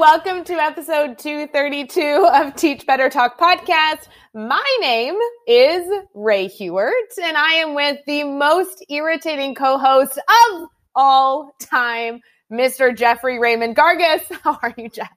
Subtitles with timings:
[0.00, 4.08] Welcome to episode 232 of Teach Better Talk podcast.
[4.32, 5.14] My name
[5.46, 12.20] is Ray Hughart and I am with the most irritating co-host of all time,
[12.50, 12.96] Mr.
[12.96, 14.22] Jeffrey Raymond Gargas.
[14.42, 15.12] How are you, Jeff?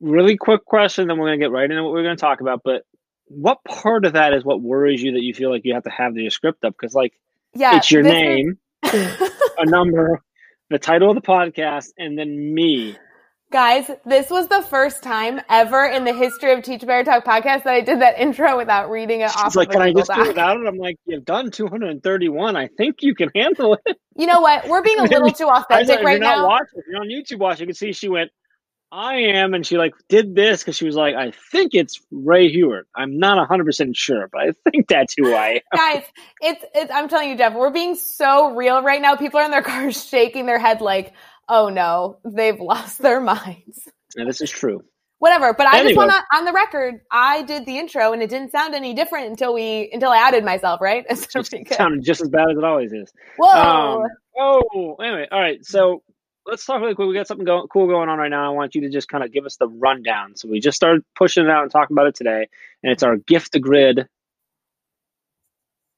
[0.00, 2.40] Really quick question, then we're going to get right into what we're going to talk
[2.40, 2.62] about.
[2.64, 2.84] But
[3.26, 5.90] what part of that is what worries you that you feel like you have to
[5.90, 6.72] have the script up?
[6.80, 7.12] Because, like,
[7.54, 10.22] Yeah, it's your name, is- a number,
[10.70, 12.96] the title of the podcast, and then me.
[13.50, 17.64] Guys, this was the first time ever in the history of Teach Better Talk podcast
[17.64, 19.46] that I did that intro without reading it off.
[19.46, 20.26] It's like, of can I just do it Doc.
[20.28, 20.68] without it?
[20.68, 22.54] I'm like, you've done 231.
[22.54, 23.96] I think you can handle it.
[24.14, 24.68] You know what?
[24.68, 27.62] We're being a little too authentic if right you're not watching, you're on YouTube watching,
[27.62, 28.30] you can see she went,
[28.92, 32.52] I am, and she like did this because she was like, I think it's Ray
[32.52, 32.86] Hughart.
[32.94, 35.76] I'm not 100% sure, but I think that's who I am.
[35.76, 36.04] Guys,
[36.40, 39.16] it's, it's I'm telling you, Jeff, we're being so real right now.
[39.16, 41.14] People are in their cars shaking their head like,
[41.50, 43.88] oh no, they've lost their minds.
[44.16, 44.82] And this is true.
[45.18, 45.52] Whatever.
[45.52, 48.52] But I just want to, on the record, I did the intro and it didn't
[48.52, 51.04] sound any different until we, until I added myself, right?
[51.30, 53.12] Just sounded just as bad as it always is.
[53.36, 54.00] Whoa.
[54.02, 55.62] Um, oh, anyway, all right.
[55.62, 56.02] So
[56.46, 57.06] let's talk really quick.
[57.06, 58.50] We got something go- cool going on right now.
[58.50, 60.36] I want you to just kind of give us the rundown.
[60.36, 62.48] So we just started pushing it out and talking about it today,
[62.82, 64.08] and it's our gift to grid.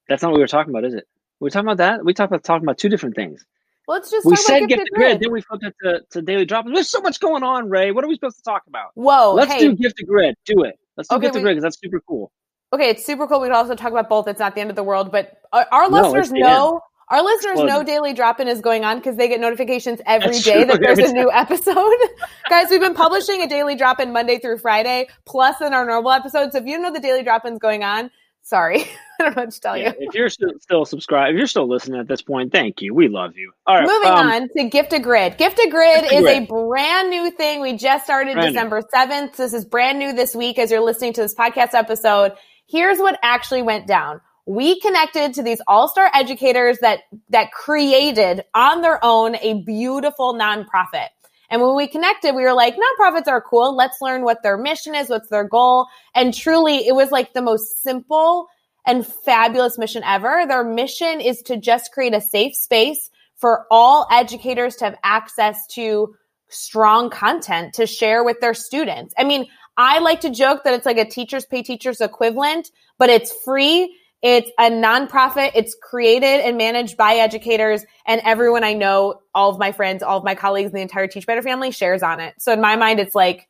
[0.08, 1.06] That's not what we were talking about, is it?
[1.38, 2.04] We were talking about that.
[2.04, 3.44] We talked about talking about two different things.
[3.92, 5.20] Let's just we talk said about gift to grid, grid.
[5.20, 6.66] then we flipped it to, to daily drop.
[6.66, 6.72] In.
[6.72, 7.92] There's so much going on, Ray.
[7.92, 8.90] What are we supposed to talk about?
[8.94, 9.34] Whoa.
[9.34, 9.60] let's hey.
[9.60, 10.34] do gift to grid.
[10.46, 10.78] Do it.
[10.96, 12.32] Let's do Okay, gift to we- grid because that's super cool.
[12.72, 13.40] Okay, it's super cool.
[13.40, 14.26] We can also talk about both.
[14.26, 16.80] It's not the end of the world, but our, our No, listeners the know.
[17.10, 20.44] Our listeners know Daily Drop In is going on because they get notifications every That's
[20.44, 20.72] day true.
[20.72, 21.92] that there's a new episode.
[22.48, 26.12] Guys, we've been publishing a Daily Drop In Monday through Friday, plus in our normal
[26.12, 26.52] episodes.
[26.52, 28.10] So if you know the Daily Drop In's going on,
[28.42, 28.82] sorry.
[29.20, 30.08] I don't know what to tell Yeah, you.
[30.08, 32.94] if you're still, still subscribed, if you're still listening at this point, thank you.
[32.94, 33.52] We love you.
[33.66, 33.86] All right.
[33.86, 35.38] Moving um, on to Gift a Grid.
[35.38, 37.60] Gift a Grid is a brand new thing.
[37.60, 38.52] We just started Brand new.
[38.52, 39.36] December 7th.
[39.36, 42.32] This is brand new this week as you're listening to this podcast episode.
[42.68, 44.20] Here's what actually went down.
[44.44, 51.08] We connected to these all-star educators that, that created on their own a beautiful nonprofit.
[51.52, 53.76] And when we connected, we were like, nonprofits are cool.
[53.76, 55.10] Let's learn what their mission is.
[55.10, 55.86] What's their goal?
[56.14, 58.48] And truly, it was like the most simple
[58.86, 60.46] and fabulous mission ever.
[60.48, 65.66] Their mission is to just create a safe space for all educators to have access
[65.72, 66.16] to
[66.48, 69.12] strong content to share with their students.
[69.18, 69.46] I mean,
[69.76, 73.94] I like to joke that it's like a teachers pay teachers equivalent, but it's free.
[74.22, 75.50] It's a nonprofit.
[75.54, 80.18] It's created and managed by educators and everyone I know, all of my friends, all
[80.18, 82.34] of my colleagues, the entire Teach Better family shares on it.
[82.38, 83.48] So in my mind, it's like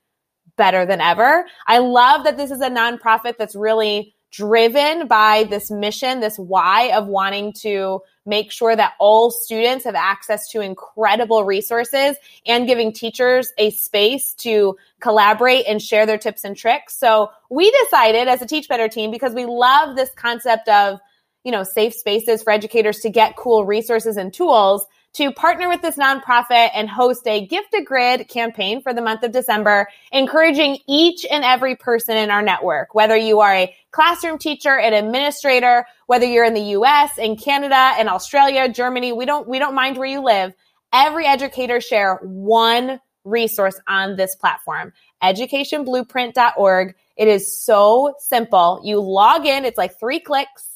[0.57, 1.47] better than ever.
[1.67, 6.91] I love that this is a nonprofit that's really driven by this mission, this why
[6.95, 12.17] of wanting to make sure that all students have access to incredible resources
[12.47, 16.97] and giving teachers a space to collaborate and share their tips and tricks.
[16.99, 20.99] So we decided as a Teach Better team, because we love this concept of,
[21.45, 25.83] you know, safe spaces for educators to get cool resources and tools to partner with
[25.83, 30.79] this nonprofit and host a gift a grid campaign for the month of December, encouraging
[30.89, 35.87] each and every person in our network, whether you are a classroom teacher, an administrator,
[36.07, 39.99] whether you're in the US, in Canada, in Australia, Germany, we don't, we don't mind
[39.99, 40.55] where you live.
[40.93, 44.93] Every educator share one resource on this platform,
[45.23, 46.95] educationblueprint.org.
[47.17, 48.81] It is so simple.
[48.85, 50.67] You log in, it's like three clicks,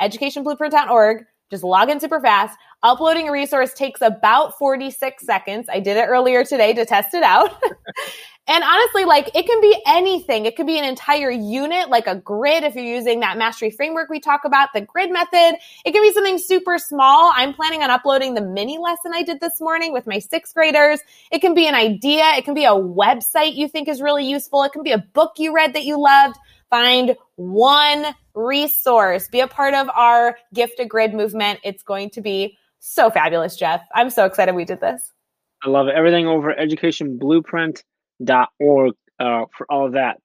[0.00, 1.24] educationblueprint.org.
[1.50, 2.56] Just log in super fast.
[2.82, 5.66] Uploading a resource takes about 46 seconds.
[5.70, 7.50] I did it earlier today to test it out.
[8.46, 10.44] and honestly, like it can be anything.
[10.44, 14.10] It could be an entire unit, like a grid if you're using that mastery framework
[14.10, 15.58] we talk about, the grid method.
[15.84, 17.32] It can be something super small.
[17.34, 21.00] I'm planning on uploading the mini lesson I did this morning with my sixth graders.
[21.30, 22.24] It can be an idea.
[22.36, 24.62] It can be a website you think is really useful.
[24.62, 26.36] It can be a book you read that you loved.
[26.74, 29.28] Find one resource.
[29.28, 31.60] Be a part of our gift a grid movement.
[31.62, 33.82] It's going to be so fabulous, Jeff.
[33.94, 35.12] I'm so excited we did this.
[35.62, 35.94] I love it.
[35.94, 40.18] Everything over at educationblueprint.org uh, for all that.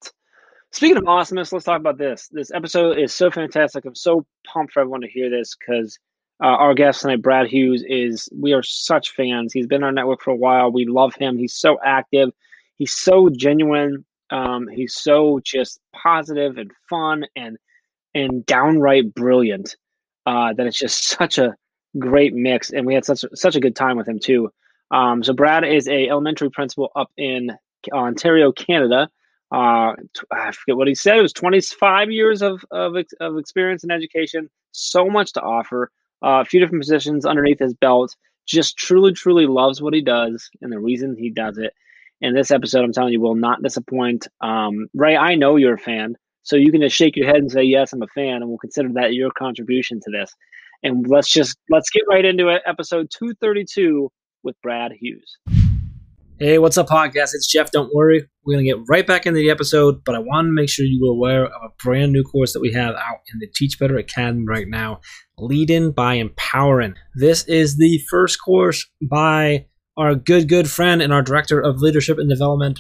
[0.72, 2.28] Speaking of awesomeness, let's talk about this.
[2.32, 3.86] This episode is so fantastic.
[3.86, 6.00] I'm so pumped for everyone to hear this because
[6.44, 9.54] uh, our guest tonight, Brad Hughes, is we are such fans.
[9.54, 10.72] He's been on our network for a while.
[10.72, 11.38] We love him.
[11.38, 12.32] He's so active.
[12.78, 14.04] He's so genuine.
[14.32, 17.58] Um, he's so just positive and fun and
[18.16, 19.76] and downright brilliant
[20.26, 21.56] uh, that it's just such a
[21.98, 22.72] great mix.
[22.72, 24.52] And we had such such a good time with him too.
[24.92, 27.52] Um, so Brad is a elementary principal up in
[27.92, 29.10] Ontario, Canada.
[29.52, 29.94] Uh,
[30.32, 31.18] I forget what he said.
[31.18, 34.50] It was 25 years of, of, of experience in education.
[34.72, 35.92] So much to offer.
[36.24, 38.16] Uh, a few different positions underneath his belt.
[38.46, 41.74] Just truly, truly loves what he does and the reason he does it.
[42.22, 44.28] And this episode, I'm telling you, will not disappoint.
[44.42, 47.50] Um, Ray, I know you're a fan, so you can just shake your head and
[47.50, 50.36] say, "Yes, I'm a fan," and we'll consider that your contribution to this.
[50.84, 52.62] And let's just let's get right into it.
[52.66, 54.10] Episode 232
[54.44, 55.38] with Brad Hughes.
[56.40, 57.32] Hey, what's up, podcast?
[57.34, 57.72] It's Jeff.
[57.72, 60.70] Don't worry, we're gonna get right back into the episode, but I want to make
[60.70, 63.48] sure you were aware of a brand new course that we have out in the
[63.56, 65.00] Teach Better Academy right now.
[65.38, 66.96] Leading by Empowering.
[67.16, 69.68] This is the first course by
[70.00, 72.80] our good, good friend and our director of leadership and development,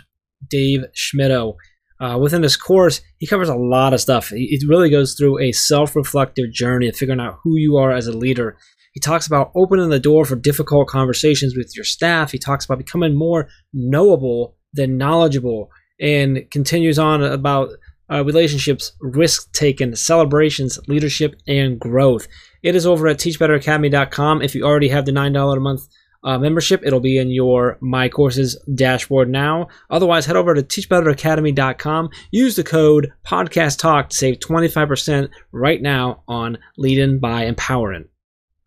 [0.50, 1.56] Dave Schmittou.
[2.01, 4.31] Uh, within this course, he covers a lot of stuff.
[4.31, 8.07] It really goes through a self reflective journey of figuring out who you are as
[8.07, 8.57] a leader
[8.94, 12.31] he talks about opening the door for difficult conversations with your staff.
[12.31, 15.69] He talks about becoming more knowable than knowledgeable
[16.00, 17.69] and continues on about
[18.12, 22.27] uh, relationships, risk taking, celebrations, leadership, and growth.
[22.63, 24.42] It is over at teachbetteracademy.com.
[24.42, 25.88] If you already have the $9 a month
[26.24, 29.68] uh, membership, it'll be in your My Courses dashboard now.
[29.89, 32.10] Otherwise, head over to teachbetteracademy.com.
[32.31, 38.07] Use the code Podcast Talk to save 25% right now on Leading by Empowering.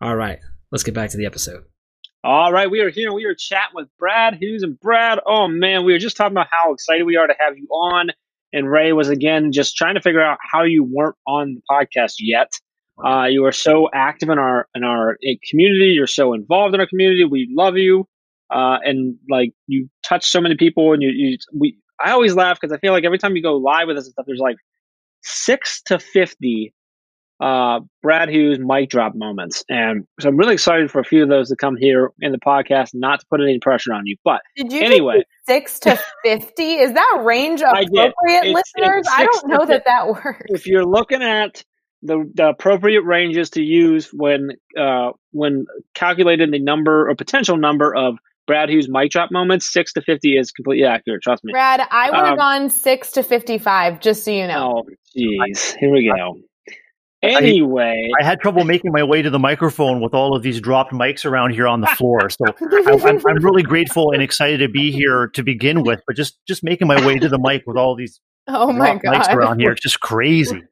[0.01, 0.39] All right,
[0.71, 1.63] let's get back to the episode.
[2.25, 3.11] All right, we are here.
[3.11, 5.19] We are chatting with Brad Hughes and Brad.
[5.25, 8.11] Oh man, we were just talking about how excited we are to have you on.
[8.53, 12.13] And Ray was again just trying to figure out how you weren't on the podcast
[12.19, 12.51] yet.
[13.03, 15.17] Uh, you are so active in our in our
[15.49, 15.91] community.
[15.91, 17.23] You're so involved in our community.
[17.23, 18.07] We love you,
[18.51, 20.93] uh, and like you touch so many people.
[20.93, 23.55] And you, you we I always laugh because I feel like every time you go
[23.55, 24.57] live with us and stuff, there's like
[25.23, 26.73] six to fifty
[27.43, 29.63] uh, Brad Hughes mic drop moments.
[29.69, 32.37] And so I'm really excited for a few of those to come here in the
[32.37, 34.15] podcast, not to put any pressure on you.
[34.23, 36.63] But Did you anyway, six to 50?
[36.63, 38.13] Is that range appropriate,
[38.45, 38.99] it's, listeners?
[38.99, 40.45] It's I don't know that that works.
[40.47, 41.63] If you're looking at
[42.03, 47.95] the, the appropriate ranges to use when uh, when calculating the number or potential number
[47.95, 51.21] of Brad Hughes mic drop moments, six to fifty is completely accurate.
[51.23, 51.53] Trust me.
[51.53, 54.83] Brad, I would have um, gone six to fifty-five, just so you know.
[54.85, 55.75] Oh, jeez.
[55.79, 56.39] Here we go.
[57.23, 60.59] Anyway, I, I, had trouble making my way to the microphone with all of these
[60.59, 62.29] dropped mics around here on the floor.
[62.29, 66.01] So I, am I'm really grateful and excited to be here to begin with.
[66.05, 69.15] But just just making my way to the mic with all these oh my god
[69.15, 70.63] mics around here, it's just crazy.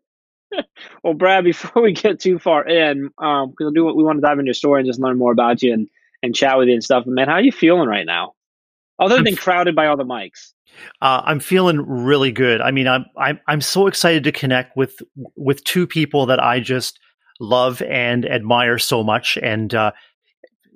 [1.04, 4.22] well, Brad, before we get too far in, because um, I do we want to
[4.22, 5.88] dive into your story and just learn more about you and
[6.24, 7.06] and chat with you and stuff.
[7.06, 8.34] Man, how are you feeling right now?
[9.00, 10.54] Other than crowded by all the mics.
[11.02, 12.62] Uh, I'm feeling really good.
[12.62, 15.02] I mean, I'm I'm I'm so excited to connect with
[15.36, 17.00] with two people that I just
[17.40, 19.38] love and admire so much.
[19.42, 19.92] And uh,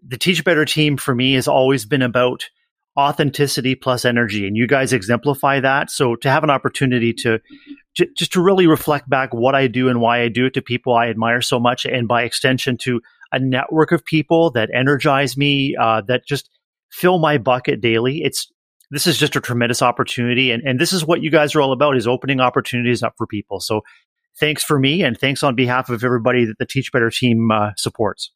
[0.06, 2.50] the Teach Better team for me has always been about
[2.98, 5.92] authenticity plus energy, and you guys exemplify that.
[5.92, 7.40] So to have an opportunity to,
[7.96, 10.62] to just to really reflect back what I do and why I do it to
[10.62, 13.02] people I admire so much, and by extension to
[13.32, 16.50] a network of people that energize me, uh, that just
[16.92, 18.22] fill my bucket daily.
[18.24, 18.52] It's
[18.92, 20.52] this is just a tremendous opportunity.
[20.52, 23.28] And, and this is what you guys are all about is opening opportunities up for
[23.28, 23.60] people.
[23.60, 23.82] So
[24.40, 27.72] thanks for me and thanks on behalf of everybody that the Teach Better team uh,
[27.78, 28.32] supports.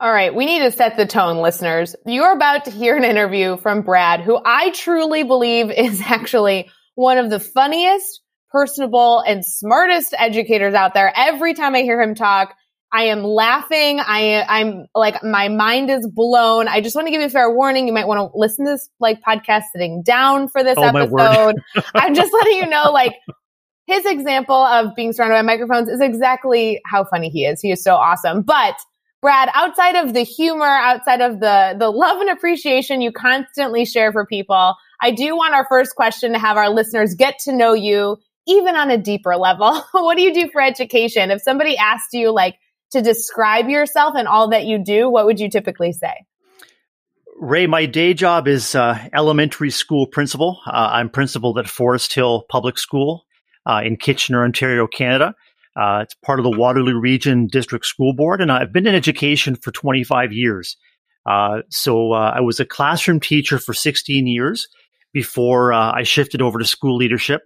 [0.00, 1.96] All right, we need to set the tone, listeners.
[2.06, 7.18] You're about to hear an interview from Brad, who I truly believe is actually one
[7.18, 8.20] of the funniest,
[8.52, 11.12] personable, and smartest educators out there.
[11.16, 12.54] Every time I hear him talk,
[12.92, 13.98] I am laughing.
[14.00, 16.68] I I'm like my mind is blown.
[16.68, 17.88] I just want to give you a fair warning.
[17.88, 21.56] You might want to listen to this like podcast sitting down for this oh, episode.
[21.94, 23.14] I'm just letting you know like
[23.86, 27.60] his example of being surrounded by microphones is exactly how funny he is.
[27.60, 28.42] He is so awesome.
[28.42, 28.76] But
[29.20, 34.12] Brad, outside of the humor, outside of the the love and appreciation you constantly share
[34.12, 37.72] for people, I do want our first question to have our listeners get to know
[37.72, 39.82] you even on a deeper level.
[39.92, 41.30] what do you do for education?
[41.30, 42.58] If somebody asked you like
[42.92, 46.14] to describe yourself and all that you do, what would you typically say?
[47.40, 50.60] Ray, my day job is uh, elementary school principal.
[50.66, 53.26] Uh, I'm principal at Forest Hill Public School
[53.64, 55.34] uh, in Kitchener, Ontario, Canada.
[55.78, 59.54] Uh, it's part of the Waterloo Region District School Board, and I've been in education
[59.54, 60.76] for 25 years.
[61.24, 64.66] Uh, so uh, I was a classroom teacher for 16 years
[65.12, 67.42] before I shifted over to school leadership.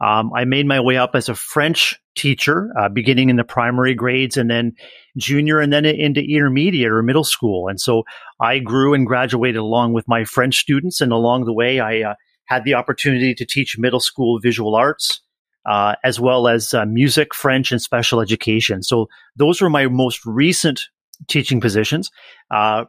[0.00, 3.94] Um, I made my way up as a French teacher, uh, beginning in the primary
[3.94, 4.72] grades and then
[5.16, 7.68] junior and then into intermediate or middle school.
[7.68, 8.04] And so
[8.40, 11.00] I grew and graduated along with my French students.
[11.00, 12.14] And along the way, I uh,
[12.46, 15.20] had the opportunity to teach middle school visual arts,
[15.66, 18.82] uh, as well as uh, music, French, and special education.
[18.82, 20.88] So those were my most recent
[21.28, 22.10] teaching positions.
[22.50, 22.84] Uh,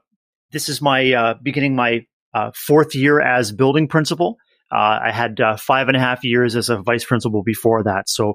[0.52, 4.38] this is my uh, beginning my uh, fourth year as building principal.
[4.72, 8.10] Uh, I had five and a half years as a vice principal before that.
[8.10, 8.34] So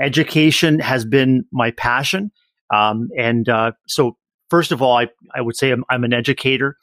[0.00, 2.30] education has been my passion.
[2.72, 3.46] Um, and
[3.86, 4.16] so,
[4.48, 6.76] first of all, I, I would say I'm, I'm an educator.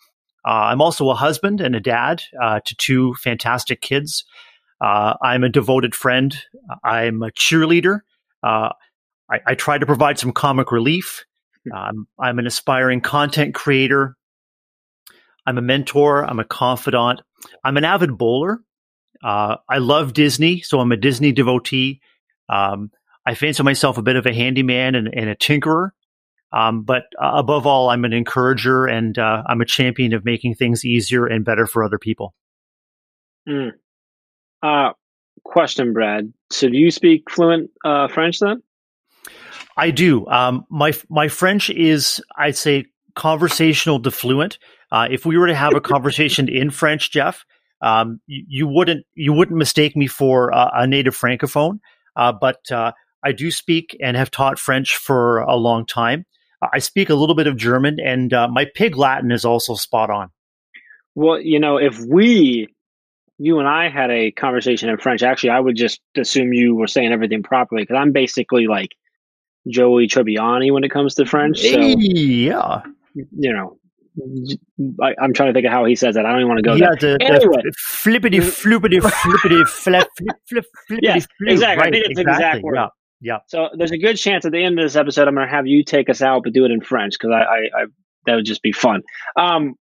[0.45, 4.25] I'm also a husband and a dad to two fantastic kids.
[4.83, 6.37] Uh, I'm a devoted friend.
[6.83, 8.01] I'm a cheerleader.
[8.43, 8.69] Uh,
[9.31, 11.23] I, I, try to provide some comic relief.
[11.73, 14.17] Um, I'm an aspiring content creator.
[15.47, 16.25] I'm a mentor.
[16.25, 17.21] I'm a confidant.
[17.63, 18.59] I'm an avid bowler.
[19.23, 22.01] Uh, I love Disney, so I'm a Disney devotee.
[22.49, 22.91] Um,
[23.25, 25.91] I fancy myself a bit of a handyman and, and a tinkerer.
[26.51, 30.55] Um, but uh, above all, I'm an encourager and uh, I'm a champion of making
[30.55, 32.33] things easier and better for other people.
[33.47, 33.71] Mm.
[34.63, 34.93] Uh,
[35.43, 36.33] question, Brad.
[36.49, 38.63] So, do you speak fluent uh, French then?
[39.75, 40.25] I do.
[40.27, 44.57] Um, my my French is, I'd say, conversational to fluent.
[44.91, 47.45] Uh, if we were to have a conversation in French, Jeff,
[47.81, 51.79] um, you, you, wouldn't you wouldn't mistake me for uh, a native francophone.
[52.15, 52.91] Uh, but uh,
[53.23, 56.25] I do speak and have taught French for a long time.
[56.71, 60.09] I speak a little bit of German, and uh, my pig Latin is also spot
[60.09, 60.29] on.
[61.15, 62.69] Well, you know, if we
[63.37, 66.87] you and I had a conversation in French, actually, I would just assume you were
[66.87, 68.89] saying everything properly because I'm basically like
[69.67, 71.59] Joey Tribbiani when it comes to French.
[71.59, 72.81] So, yeah,
[73.15, 73.77] you know,
[75.01, 76.25] I, am trying to think of how he says that.
[76.25, 77.17] I don't even want to go yeah, there.
[77.17, 77.61] The, anyway.
[77.63, 81.29] the flippity floopity flippity flip flip flip flippity yeah, flip.
[81.47, 81.81] Exactly.
[81.81, 82.33] Right, I think it's exactly.
[82.33, 82.75] exact word.
[82.75, 82.87] Yeah.
[83.23, 83.37] Yeah.
[83.47, 85.65] So there's a good chance at the end of this episode, I'm going to have
[85.65, 87.85] you take us out, but do it in French because I, I, I,
[88.25, 89.01] that would just be fun.
[89.37, 89.75] Um,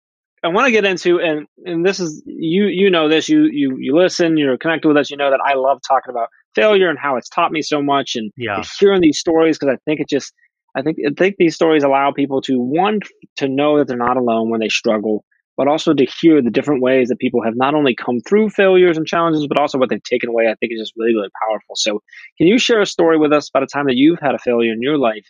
[0.45, 3.77] I want to get into and and this is you you know this you you
[3.79, 6.99] you listen you're connected with us you know that I love talking about failure and
[6.99, 8.57] how it's taught me so much and, yeah.
[8.57, 10.33] and hearing these stories because I think it just
[10.77, 13.01] I think I think these stories allow people to one
[13.37, 15.25] to know that they're not alone when they struggle
[15.57, 18.97] but also to hear the different ways that people have not only come through failures
[18.97, 21.77] and challenges but also what they've taken away I think is just really really powerful
[21.77, 22.03] so
[22.37, 24.73] can you share a story with us about a time that you've had a failure
[24.73, 25.27] in your life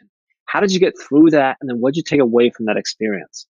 [0.46, 2.78] how did you get through that and then what did you take away from that
[2.78, 3.46] experience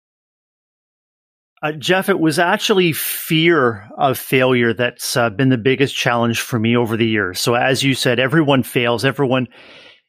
[1.61, 6.57] uh, Jeff, it was actually fear of failure that's uh, been the biggest challenge for
[6.57, 7.41] me over the years.
[7.41, 9.47] So, as you said, everyone fails, everyone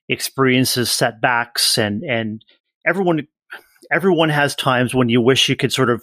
[0.08, 2.44] experiences setbacks, and and
[2.86, 3.26] everyone
[3.92, 6.02] everyone has times when you wish you could sort of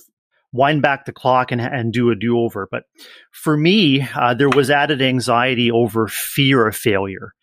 [0.51, 2.67] wind back the clock and and do a do over.
[2.69, 2.83] But
[3.31, 7.33] for me, uh, there was added anxiety over fear of failure,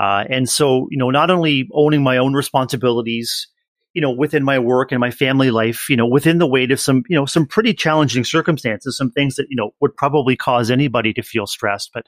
[0.00, 3.48] uh, and so you know, not only owning my own responsibilities
[3.94, 6.80] you know, within my work and my family life, you know, within the weight of
[6.80, 10.70] some, you know, some pretty challenging circumstances, some things that, you know, would probably cause
[10.70, 11.90] anybody to feel stressed.
[11.92, 12.06] But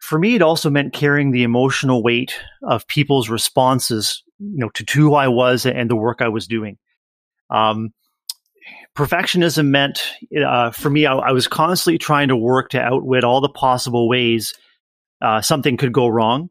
[0.00, 4.84] for me, it also meant carrying the emotional weight of people's responses, you know, to
[4.92, 6.78] who I was and the work I was doing.
[7.50, 7.92] Um,
[8.96, 10.02] perfectionism meant,
[10.44, 14.08] uh, for me, I, I, was constantly trying to work to outwit all the possible
[14.08, 14.54] ways
[15.20, 16.50] uh, something could go wrong.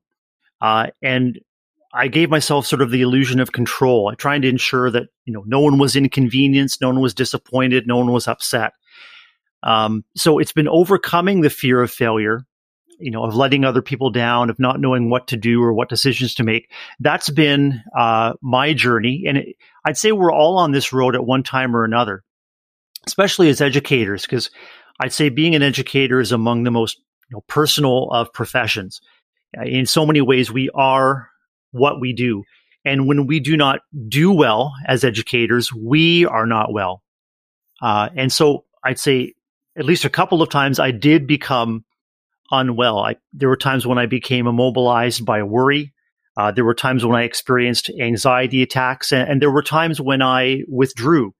[0.62, 1.39] Uh, and
[1.93, 5.43] I gave myself sort of the illusion of control, trying to ensure that you know
[5.46, 8.74] no one was inconvenienced, no one was disappointed, no one was upset.
[9.63, 12.46] Um, so it's been overcoming the fear of failure,
[13.00, 15.89] you know, of letting other people down, of not knowing what to do or what
[15.89, 16.72] decisions to make.
[17.00, 19.55] That's been uh, my journey, and it,
[19.86, 22.24] I'd say we're all on this road at one time or another,
[23.08, 24.51] especially as educators, because
[25.00, 26.98] I'd say being an educator is among the most
[27.29, 29.01] you know, personal of professions.
[29.63, 31.29] In so many ways, we are
[31.71, 32.43] what we do.
[32.85, 37.03] And when we do not do well as educators, we are not well.
[37.81, 39.33] Uh, and so I'd say
[39.77, 41.83] at least a couple of times I did become
[42.51, 42.99] unwell.
[42.99, 45.93] I, there were times when I became immobilized by worry.
[46.38, 50.21] Uh, there were times when I experienced anxiety attacks, and, and there were times when
[50.21, 51.33] I withdrew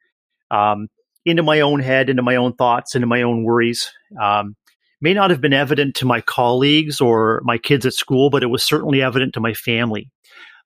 [0.52, 0.88] um,
[1.26, 3.92] into my own head, into my own thoughts, into my own worries.
[4.22, 4.56] Um,
[5.02, 8.48] may not have been evident to my colleagues or my kids at school, but it
[8.48, 10.12] was certainly evident to my family.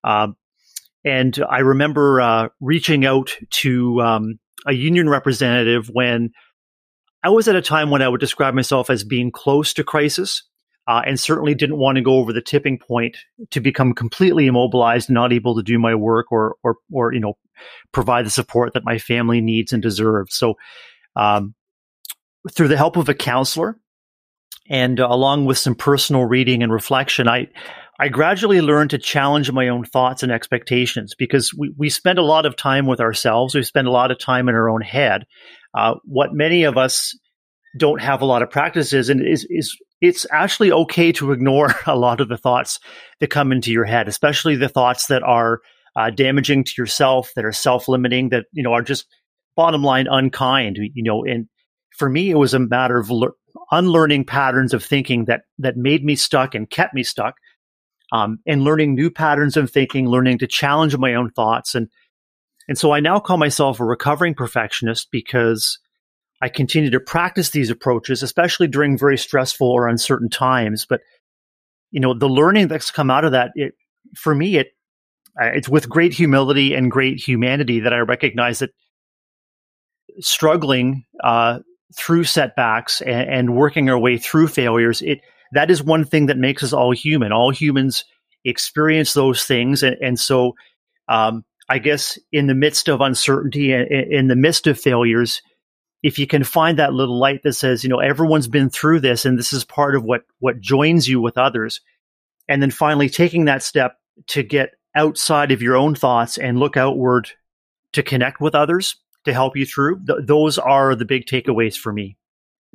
[0.03, 0.35] Um,
[1.05, 6.31] and I remember uh, reaching out to um, a union representative when
[7.23, 10.43] I was at a time when I would describe myself as being close to crisis.
[10.85, 13.15] Uh, and certainly didn't want to go over the tipping point
[13.51, 17.35] to become completely immobilized, not able to do my work or, or, or you know,
[17.93, 20.35] provide the support that my family needs and deserves.
[20.35, 20.55] So,
[21.15, 21.55] um,
[22.51, 23.79] through the help of a counselor,
[24.69, 27.47] and uh, along with some personal reading and reflection, I
[27.99, 32.23] I gradually learned to challenge my own thoughts and expectations because we, we spend a
[32.23, 33.53] lot of time with ourselves.
[33.53, 35.25] We spend a lot of time in our own head.
[35.77, 37.17] Uh, what many of us
[37.77, 41.95] don't have a lot of practices and is is it's actually okay to ignore a
[41.95, 42.79] lot of the thoughts
[43.19, 45.61] that come into your head, especially the thoughts that are
[45.95, 49.05] uh, damaging to yourself, that are self-limiting, that you know are just
[49.55, 50.77] bottom line unkind.
[50.77, 51.47] You know, and
[51.97, 53.31] for me, it was a matter of le-
[53.73, 57.35] unlearning patterns of thinking that that made me stuck and kept me stuck,
[58.11, 61.89] um, and learning new patterns of thinking, learning to challenge my own thoughts, and
[62.67, 65.79] and so I now call myself a recovering perfectionist because
[66.41, 70.85] I continue to practice these approaches, especially during very stressful or uncertain times.
[70.85, 71.01] But
[71.91, 73.73] you know, the learning that's come out of that, it
[74.15, 74.67] for me, it
[75.37, 78.71] it's with great humility and great humanity that I recognize that
[80.19, 81.59] struggling uh,
[81.95, 85.21] through setbacks and, and, working our way through failures, it
[85.51, 87.31] that is one thing that makes us all human.
[87.31, 88.05] All humans
[88.43, 90.55] experience those things, and, and so
[91.07, 95.41] um, I guess in the midst of uncertainty and in the midst of failures,
[96.01, 99.25] if you can find that little light that says, you know, everyone's been through this,
[99.25, 101.81] and this is part of what what joins you with others,
[102.47, 103.97] and then finally taking that step
[104.27, 107.29] to get outside of your own thoughts and look outward
[107.93, 110.03] to connect with others to help you through.
[110.05, 112.17] Th- those are the big takeaways for me.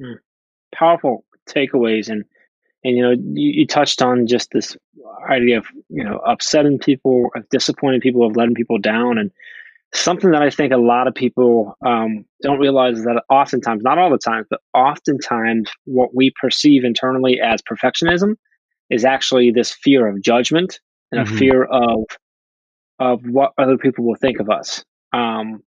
[0.00, 0.16] Mm.
[0.74, 2.24] Powerful takeaways, and
[2.84, 4.76] and you know you, you, touched on just this
[5.30, 9.30] idea of you know upsetting people, of disappointing people, of letting people down, and
[9.94, 13.98] something that I think a lot of people um, don't realize is that oftentimes, not
[13.98, 18.34] all the time, but oftentimes, what we perceive internally as perfectionism
[18.90, 20.80] is actually this fear of judgment
[21.12, 21.34] and mm-hmm.
[21.34, 22.04] a fear of
[22.98, 24.84] of what other people will think of us.
[25.12, 25.62] Um,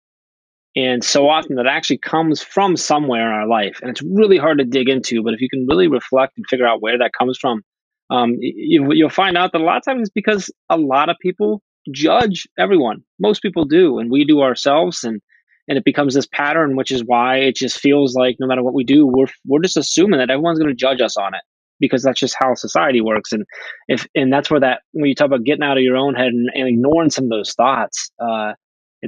[0.77, 3.79] and so often that actually comes from somewhere in our life.
[3.83, 6.67] And it's really hard to dig into, but if you can really reflect and figure
[6.67, 7.63] out where that comes from,
[8.11, 11.17] um, you, will find out that a lot of times it's because a lot of
[11.21, 11.63] people
[11.93, 13.03] judge everyone.
[13.19, 15.03] Most people do, and we do ourselves.
[15.03, 15.21] And,
[15.67, 18.75] and it becomes this pattern, which is why it just feels like no matter what
[18.75, 21.43] we do, we're, we're just assuming that everyone's going to judge us on it
[21.81, 23.33] because that's just how society works.
[23.33, 23.45] And
[23.89, 26.29] if, and that's where that, when you talk about getting out of your own head
[26.29, 28.53] and, and ignoring some of those thoughts, uh,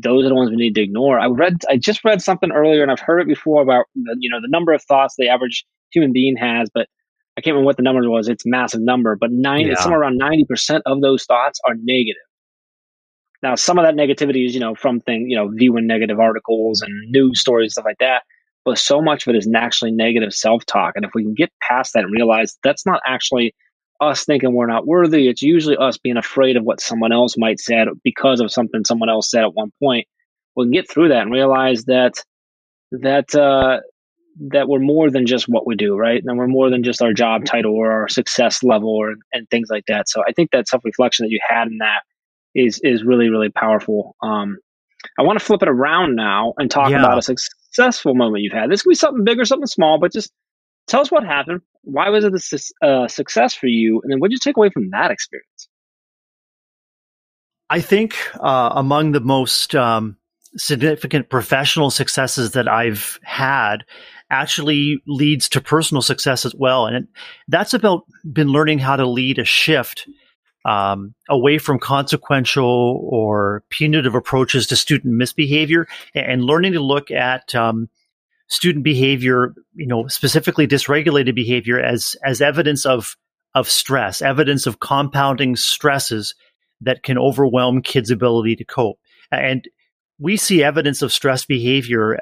[0.01, 1.19] those are the ones we need to ignore.
[1.19, 4.31] I read, I just read something earlier, and I've heard it before about the, you
[4.31, 6.89] know the number of thoughts the average human being has, but
[7.37, 8.29] I can't remember what the number was.
[8.29, 9.75] It's a massive number, but nine, yeah.
[9.75, 12.23] somewhere around ninety percent of those thoughts are negative.
[13.43, 16.81] Now, some of that negativity is you know from thing you know viewing negative articles
[16.81, 18.23] and news stories stuff like that,
[18.65, 20.95] but so much of it is naturally negative self talk.
[20.97, 23.55] And if we can get past that and realize that's not actually
[24.03, 25.29] us thinking we're not worthy.
[25.29, 29.09] It's usually us being afraid of what someone else might say because of something someone
[29.09, 30.07] else said at one point.
[30.57, 32.15] We can get through that and realize that
[32.91, 33.81] that uh,
[34.51, 36.23] that we're more than just what we do, right?
[36.25, 39.69] And we're more than just our job title or our success level or and things
[39.71, 40.09] like that.
[40.09, 42.03] So I think that self reflection that you had in that
[42.55, 44.17] is is really really powerful.
[44.23, 44.59] Um,
[45.19, 46.99] I want to flip it around now and talk yeah.
[46.99, 48.71] about a successful moment you've had.
[48.71, 50.33] This could be something big or something small, but just
[50.87, 51.61] tell us what happened.
[51.83, 54.01] Why was it a su- uh, success for you?
[54.03, 55.69] And then what did you take away from that experience?
[57.71, 60.17] I think uh, among the most um,
[60.57, 63.85] significant professional successes that I've had
[64.31, 66.87] actually leads to personal success as well.
[66.87, 67.05] And it,
[67.49, 70.07] that's about been learning how to lead a shift
[70.65, 77.55] um, away from consequential or punitive approaches to student misbehavior and learning to look at
[77.55, 77.89] um,
[78.53, 83.17] student behavior, you know, specifically dysregulated behavior as as evidence of
[83.55, 86.35] of stress, evidence of compounding stresses
[86.83, 88.99] that can overwhelm kids' ability to cope.
[89.31, 89.67] And
[90.19, 92.19] we see evidence of stress behavior,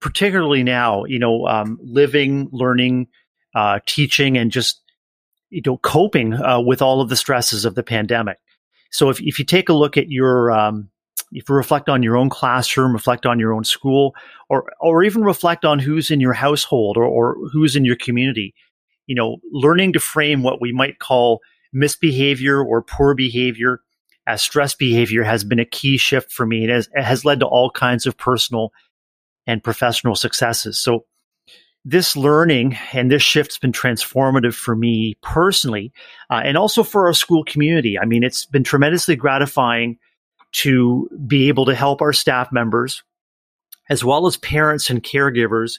[0.00, 3.08] particularly now, you know, um, living, learning,
[3.54, 4.80] uh, teaching, and just
[5.50, 8.38] you know coping uh, with all of the stresses of the pandemic.
[8.90, 10.88] So if if you take a look at your um,
[11.34, 14.14] if you reflect on your own classroom, reflect on your own school,
[14.48, 18.54] or or even reflect on who's in your household or, or who's in your community,
[19.06, 21.40] you know, learning to frame what we might call
[21.72, 23.80] misbehavior or poor behavior
[24.26, 26.64] as stress behavior has been a key shift for me.
[26.64, 28.72] It has, it has led to all kinds of personal
[29.46, 30.78] and professional successes.
[30.78, 31.04] So
[31.84, 35.92] this learning and this shift's been transformative for me personally,
[36.30, 37.98] uh, and also for our school community.
[37.98, 39.98] I mean, it's been tremendously gratifying
[40.54, 43.02] to be able to help our staff members,
[43.90, 45.78] as well as parents and caregivers,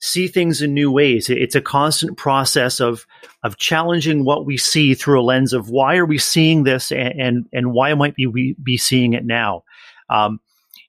[0.00, 1.30] see things in new ways.
[1.30, 3.06] It's a constant process of
[3.42, 7.20] of challenging what we see through a lens of why are we seeing this and
[7.20, 9.64] and, and why might we be seeing it now.
[10.10, 10.40] Um,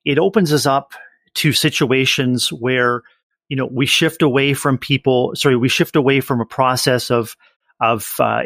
[0.03, 0.93] it opens us up
[1.36, 3.03] to situations where
[3.47, 5.31] you know we shift away from people.
[5.36, 7.38] Sorry, we shift away from a process of
[7.79, 8.43] of uh,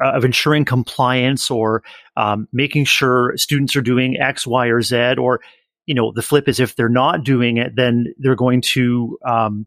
[0.00, 1.82] of ensuring compliance or
[2.16, 5.40] um, making sure students are doing X, Y, or Z, or
[5.86, 9.66] you know the flip is if they're not doing it, then they're going to um,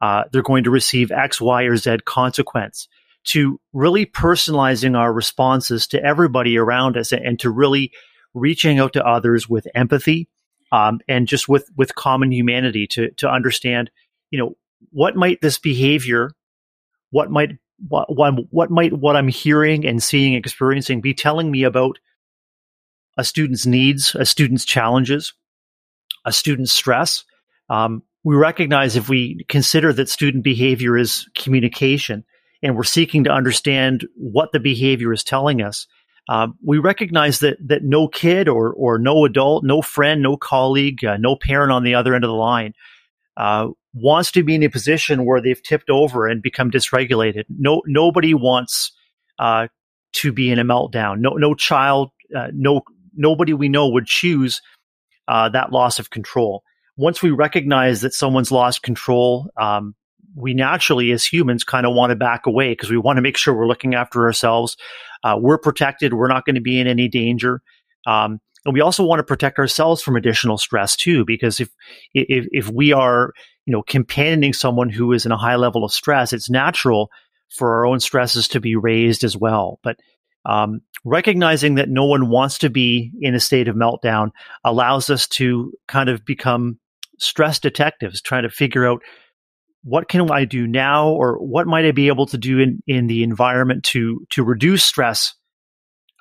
[0.00, 2.88] uh, they're going to receive X, Y, or Z consequence.
[3.24, 7.92] To really personalizing our responses to everybody around us and to really
[8.32, 10.26] reaching out to others with empathy
[10.72, 13.90] um, and just with with common humanity to to understand,
[14.30, 14.56] you know,
[14.90, 16.30] what might this behavior,
[17.10, 18.06] what might what,
[18.50, 21.98] what, might what I'm hearing and seeing, experiencing be telling me about
[23.16, 25.32] a student's needs, a student's challenges,
[26.24, 27.24] a student's stress.
[27.68, 32.24] Um, we recognize if we consider that student behavior is communication
[32.62, 35.86] and we're seeking to understand what the behavior is telling us,
[36.28, 41.04] um, we recognize that that no kid or or no adult, no friend, no colleague,
[41.04, 42.74] uh, no parent on the other end of the line
[43.36, 47.44] uh, wants to be in a position where they've tipped over and become dysregulated.
[47.48, 48.92] No, nobody wants
[49.38, 49.68] uh,
[50.14, 51.20] to be in a meltdown.
[51.20, 52.82] No, no child, uh, no
[53.14, 54.62] nobody we know would choose
[55.28, 56.62] uh, that loss of control.
[56.96, 59.94] Once we recognize that someone's lost control, um,
[60.36, 63.36] we naturally, as humans, kind of want to back away because we want to make
[63.36, 64.76] sure we're looking after ourselves.
[65.24, 66.14] Uh, we're protected.
[66.14, 67.62] We're not going to be in any danger.
[68.06, 71.70] Um, and we also want to protect ourselves from additional stress too, because if
[72.14, 73.32] if if we are
[73.66, 77.10] you know companioning someone who is in a high level of stress, it's natural
[77.56, 79.80] for our own stresses to be raised as well.
[79.82, 79.96] But
[80.44, 84.30] um, recognizing that no one wants to be in a state of meltdown
[84.64, 86.78] allows us to kind of become
[87.18, 89.02] stress detectives, trying to figure out
[89.82, 93.06] what can I do now, or what might I be able to do in, in
[93.06, 95.34] the environment to to reduce stress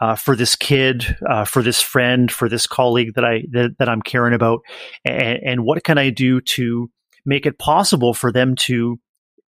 [0.02, 3.90] uh, for this kid, uh, for this friend, for this colleague that I that, that
[3.90, 4.62] I'm caring about,
[5.04, 6.90] and, and, what can I do to
[7.26, 9.00] make it possible for them to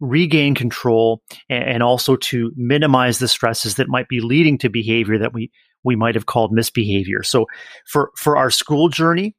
[0.01, 5.19] regain control and, and, also to minimize the stresses that might be leading to behavior
[5.19, 5.51] that we
[5.85, 7.23] we might have called misbehavior.
[7.23, 7.47] So
[7.87, 9.37] for for our school journey,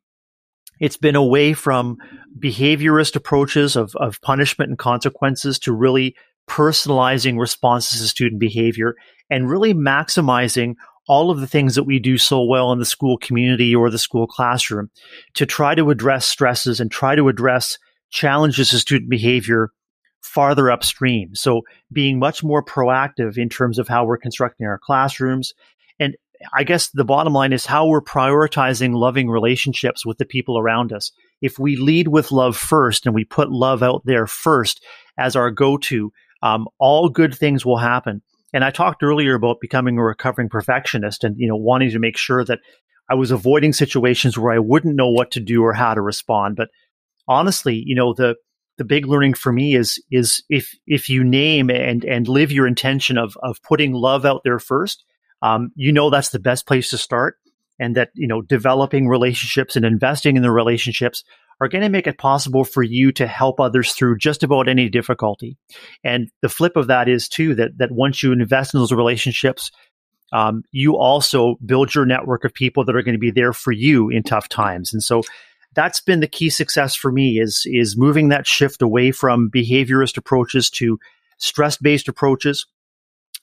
[0.79, 1.97] it's been away from
[2.39, 6.15] behaviorist approaches of, of punishment and consequences to really
[6.49, 8.95] personalizing responses to student behavior
[9.29, 10.73] and really maximizing
[11.11, 13.97] all of the things that we do so well in the school community or the
[13.97, 14.89] school classroom
[15.33, 17.77] to try to address stresses and try to address
[18.11, 19.71] challenges to student behavior
[20.21, 21.35] farther upstream.
[21.35, 25.53] So being much more proactive in terms of how we're constructing our classrooms.
[25.99, 26.15] And
[26.53, 30.93] I guess the bottom line is how we're prioritizing loving relationships with the people around
[30.93, 31.11] us.
[31.41, 34.81] If we lead with love first and we put love out there first
[35.17, 38.21] as our go to, um, all good things will happen.
[38.53, 42.17] And I talked earlier about becoming a recovering perfectionist and, you know, wanting to make
[42.17, 42.59] sure that
[43.09, 46.55] I was avoiding situations where I wouldn't know what to do or how to respond.
[46.55, 46.69] But
[47.27, 48.35] honestly, you know, the,
[48.77, 52.67] the big learning for me is, is if, if you name and, and live your
[52.67, 55.03] intention of, of putting love out there first,
[55.41, 57.37] um, you know, that's the best place to start
[57.79, 61.23] and that, you know, developing relationships and investing in the relationships
[61.61, 64.89] are going to make it possible for you to help others through just about any
[64.89, 65.57] difficulty.
[66.03, 69.71] And the flip of that is too that that once you invest in those relationships,
[70.33, 73.71] um, you also build your network of people that are going to be there for
[73.71, 74.91] you in tough times.
[74.91, 75.21] And so
[75.75, 80.17] that's been the key success for me is is moving that shift away from behaviorist
[80.17, 80.99] approaches to
[81.37, 82.65] stress based approaches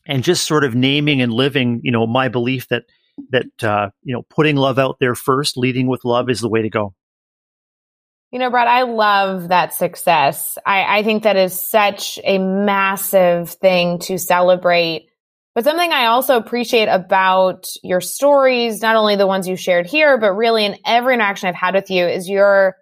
[0.07, 2.85] and just sort of naming and living you know my belief that
[3.31, 6.63] that uh, you know putting love out there first leading with love is the way
[6.63, 6.95] to go
[8.31, 10.59] you know, Brad, I love that success.
[10.67, 15.09] I, I think that is such a massive thing to celebrate.
[15.55, 20.19] But something I also appreciate about your stories, not only the ones you shared here,
[20.19, 22.77] but really in every interaction I've had with you is your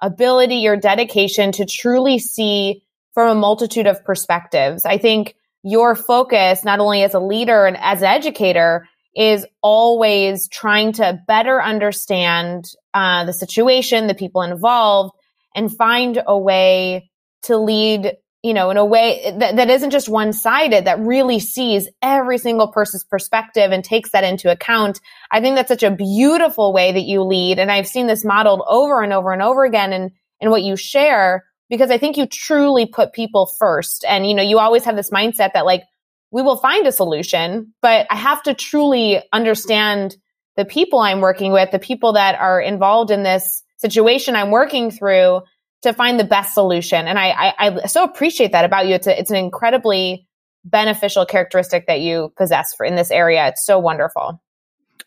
[0.00, 2.82] ability, your dedication to truly see
[3.14, 4.86] from a multitude of perspectives.
[4.86, 10.48] I think your focus, not only as a leader and as an educator, is always
[10.48, 15.12] trying to better understand uh, the situation, the people involved,
[15.54, 17.10] and find a way
[17.42, 21.40] to lead, you know, in a way that, that isn't just one sided, that really
[21.40, 25.00] sees every single person's perspective and takes that into account.
[25.30, 27.58] I think that's such a beautiful way that you lead.
[27.58, 30.76] And I've seen this modeled over and over and over again in, in what you
[30.76, 34.04] share, because I think you truly put people first.
[34.08, 35.82] And, you know, you always have this mindset that like,
[36.30, 40.16] we will find a solution, but I have to truly understand
[40.56, 44.90] the people I'm working with, the people that are involved in this situation I'm working
[44.90, 45.42] through
[45.82, 47.06] to find the best solution.
[47.06, 48.94] And I, I, I so appreciate that about you.
[48.94, 50.26] It's, a, it's an incredibly
[50.64, 53.48] beneficial characteristic that you possess for in this area.
[53.48, 54.40] It's so wonderful.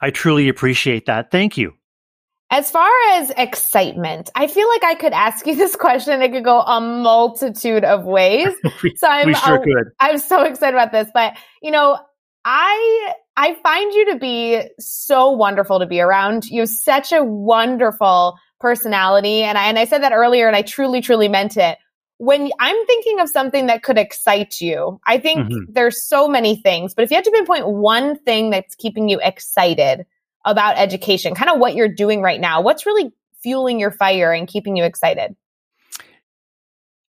[0.02, 1.32] I truly appreciate that.
[1.32, 1.74] Thank you.
[2.50, 6.22] As far as excitement, I feel like I could ask you this question.
[6.22, 8.54] It could go a multitude of ways.
[8.84, 9.92] we, so I'm, we sure could.
[10.00, 11.10] I'm so excited about this.
[11.14, 12.00] But, you know,
[12.46, 16.46] I I find you to be so wonderful to be around.
[16.46, 19.44] You have such a wonderful personality.
[19.44, 21.78] And I and I said that earlier and I truly, truly meant it.
[22.18, 25.72] when I'm thinking of something that could excite you, I think mm-hmm.
[25.72, 29.20] there's so many things, but if you had to pinpoint one thing that's keeping you
[29.22, 30.06] excited
[30.44, 34.48] about education, kind of what you're doing right now, what's really fueling your fire and
[34.48, 35.36] keeping you excited?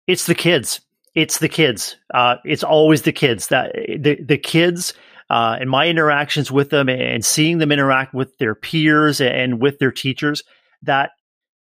[0.08, 0.82] It's the kids.
[1.16, 1.96] It's the kids.
[2.14, 4.94] Uh, it's always the kids that the, the kids,
[5.30, 9.80] uh, and my interactions with them and seeing them interact with their peers and with
[9.80, 10.44] their teachers
[10.84, 11.12] that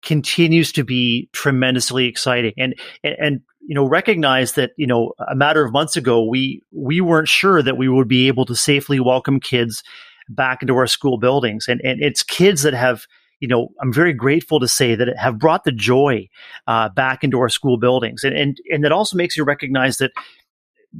[0.03, 2.53] continues to be tremendously exciting.
[2.57, 6.61] And, and, and you know recognize that you know a matter of months ago we
[6.71, 9.83] we weren't sure that we would be able to safely welcome kids
[10.29, 11.67] back into our school buildings.
[11.67, 13.05] And and it's kids that have
[13.39, 16.27] you know i'm very grateful to say that have brought the joy
[16.65, 18.23] uh, back into our school buildings.
[18.23, 20.11] And and and that also makes you recognize that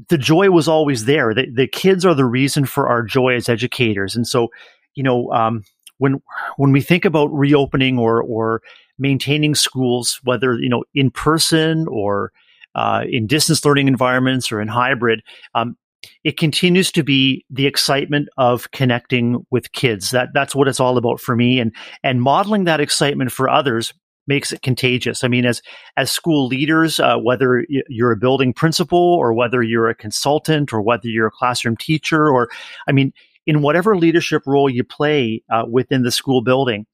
[0.09, 1.33] the joy was always there.
[1.33, 4.15] The, the kids are the reason for our joy as educators.
[4.15, 4.49] And so
[4.95, 5.63] you know um,
[5.99, 6.21] when
[6.57, 8.61] when we think about reopening or or
[8.99, 12.31] maintaining schools, whether you know in person or
[12.75, 15.21] uh, in distance learning environments or in hybrid,
[15.55, 15.77] um,
[16.23, 20.11] it continues to be the excitement of connecting with kids.
[20.11, 21.73] That that's what it's all about for me, and
[22.03, 23.93] and modeling that excitement for others
[24.27, 25.23] makes it contagious.
[25.23, 25.61] I mean, as
[25.95, 30.81] as school leaders, uh, whether you're a building principal or whether you're a consultant or
[30.81, 32.49] whether you're a classroom teacher, or
[32.87, 33.13] I mean,
[33.45, 36.85] in whatever leadership role you play uh, within the school building,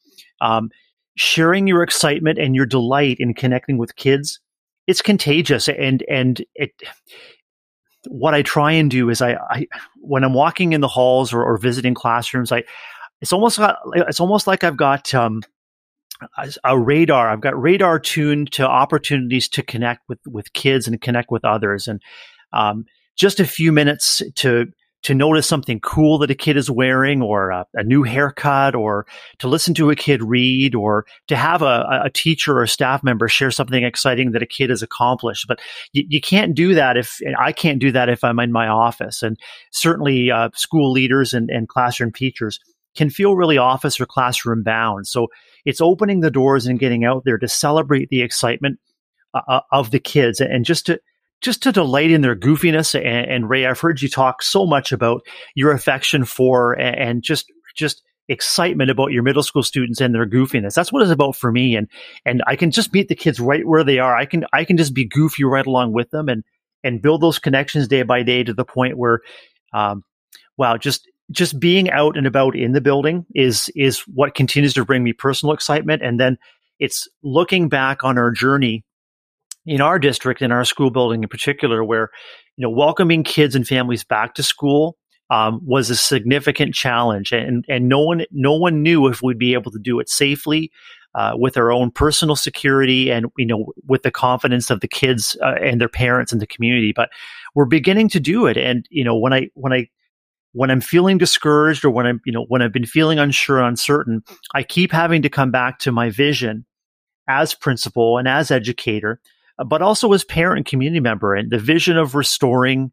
[0.42, 0.70] um,
[1.16, 4.40] sharing your excitement and your delight in connecting with kids,
[4.88, 5.68] it's contagious.
[5.68, 6.72] And and it,
[8.08, 11.44] what I try and do is I, I when I'm walking in the halls or,
[11.44, 12.64] or visiting classrooms, I
[13.22, 13.60] it's almost
[13.96, 15.42] it's almost like I've got um,
[16.64, 17.30] a, radar.
[17.30, 21.88] I've got radar tuned to opportunities to connect with with kids and connect with others,
[21.88, 22.02] and
[22.52, 24.68] um, just a few minutes to
[25.04, 29.06] to notice something cool that a kid is wearing or a, a, new haircut or
[29.38, 33.28] to listen to a kid read or to have a, a, teacher or staff member
[33.28, 35.46] share something exciting that a kid has accomplished.
[35.46, 35.60] But
[35.92, 39.22] you, you can't do that if I can't do that if I'm in my office.
[39.22, 39.38] And
[39.72, 42.60] certainly uh, school leaders and, and classroom teachers
[42.96, 45.08] can feel really office or classroom bound.
[45.08, 45.28] So
[45.66, 48.80] it's opening the doors and getting out there to celebrate the excitement
[49.34, 51.00] uh, uh of the kids and just to
[51.42, 52.96] just to delight in their goofiness.
[52.96, 55.22] And, and, Ray, I've heard you talk so much about
[55.56, 60.26] your affection for and, and just just excitement about your middle school students and their
[60.26, 60.74] goofiness.
[60.74, 61.76] That's what it's about for me.
[61.76, 61.88] And
[62.26, 64.16] and I can just meet the kids right where they are.
[64.16, 66.44] I can I can just be goofy right along with them and
[66.84, 69.22] and build those connections day by day to the point where,
[69.74, 70.04] um,
[70.58, 74.86] wow, just just being out and about in the building is is what continues to
[74.86, 76.02] bring me personal excitement.
[76.02, 76.38] And then
[76.80, 78.84] it's looking back on our journey
[79.66, 82.10] in our district, in our school building in particular, where
[82.58, 84.98] you know welcoming kids and families back to school
[85.30, 89.54] um, was a significant challenge, and and no one no one knew if we'd be
[89.54, 90.72] able to do it safely.
[91.16, 95.38] Uh, with our own personal security and you know with the confidence of the kids
[95.44, 97.08] uh, and their parents and the community but
[97.54, 99.88] we're beginning to do it and you know when i when i
[100.54, 104.24] when i'm feeling discouraged or when i'm you know when i've been feeling unsure uncertain
[104.56, 106.66] i keep having to come back to my vision
[107.28, 109.20] as principal and as educator
[109.58, 111.36] but also as parent and community member.
[111.36, 112.92] And the vision of restoring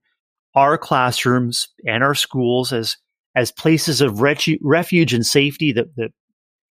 [0.54, 2.96] our classrooms and our schools as
[3.36, 6.12] as places of refu- refuge and safety that that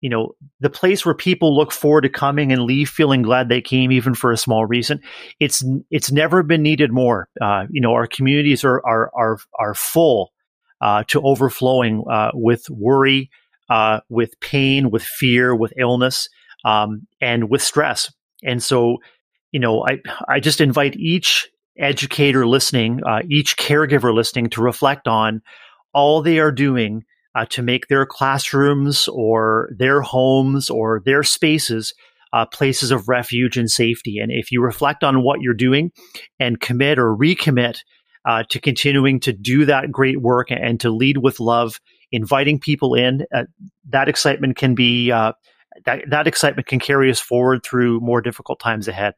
[0.00, 3.60] you know the place where people look forward to coming and leave feeling glad they
[3.60, 5.00] came even for a small reason
[5.40, 7.28] it's it's never been needed more.
[7.40, 10.32] Uh, you know our communities are are are, are full
[11.08, 13.30] to overflowing uh, with worry
[13.70, 16.28] uh, with pain with fear with illness
[16.64, 18.98] um, and with stress and so
[19.54, 25.06] you know, I I just invite each educator listening, uh, each caregiver listening, to reflect
[25.06, 25.42] on
[25.92, 27.04] all they are doing
[27.36, 31.94] uh, to make their classrooms or their homes or their spaces
[32.32, 34.18] uh, places of refuge and safety.
[34.18, 35.92] And if you reflect on what you're doing
[36.40, 37.82] and commit or recommit
[38.24, 42.94] uh, to continuing to do that great work and to lead with love, inviting people
[42.94, 43.44] in, uh,
[43.90, 45.32] that excitement can be uh,
[45.84, 49.14] that that excitement can carry us forward through more difficult times ahead.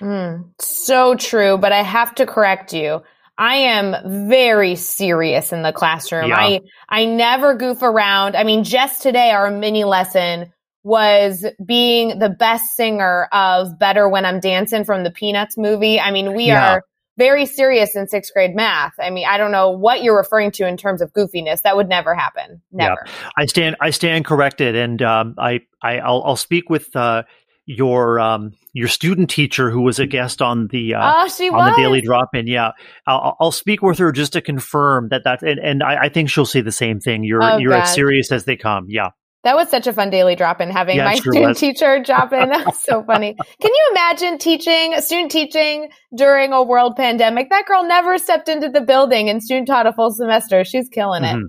[0.00, 3.02] Mm, so true, but I have to correct you.
[3.38, 6.28] I am very serious in the classroom.
[6.28, 6.38] Yeah.
[6.38, 8.36] I I never goof around.
[8.36, 10.52] I mean, just today our mini lesson
[10.84, 16.00] was being the best singer of Better When I'm Dancing from the Peanuts movie.
[16.00, 16.74] I mean, we yeah.
[16.74, 16.84] are
[17.22, 18.94] very serious in sixth grade math.
[19.00, 21.62] I mean, I don't know what you're referring to in terms of goofiness.
[21.62, 22.60] That would never happen.
[22.72, 22.96] Never.
[23.06, 23.12] Yeah.
[23.36, 27.22] I stand I stand corrected, and um, I, I will I'll speak with uh,
[27.64, 31.54] your um, your student teacher who was a guest on the uh, oh, she on
[31.54, 31.76] was.
[31.76, 32.48] the daily drop in.
[32.48, 32.72] Yeah,
[33.06, 36.28] I'll, I'll, speak with her just to confirm that that, and, and I, I, think
[36.28, 37.22] she'll say the same thing.
[37.22, 37.82] You're oh, you're God.
[37.82, 38.86] as serious as they come.
[38.88, 39.10] Yeah.
[39.44, 41.58] That was such a fun daily drop in having Yeah, my sure student was.
[41.58, 42.48] teacher drop in.
[42.50, 43.34] That was so funny.
[43.60, 47.50] Can you imagine teaching, student teaching during a world pandemic?
[47.50, 50.64] That girl never stepped into the building and student taught a full semester.
[50.64, 51.34] She's killing it.
[51.34, 51.46] Mhm.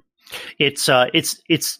[0.57, 1.79] It's uh, it's it's